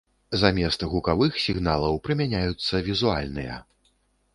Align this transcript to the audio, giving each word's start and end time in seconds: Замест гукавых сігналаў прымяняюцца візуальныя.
Замест 0.43 0.85
гукавых 0.93 1.37
сігналаў 1.45 2.03
прымяняюцца 2.09 2.85
візуальныя. 2.93 3.65